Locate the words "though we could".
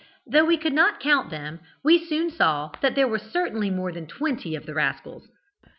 0.25-0.73